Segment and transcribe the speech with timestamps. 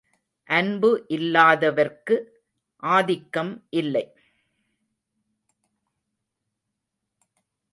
[0.49, 2.15] அன்பு இல்லாதவர்க்கு
[2.83, 4.05] ஆதிக்கம் இல்லை.